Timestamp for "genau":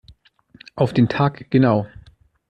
1.51-1.85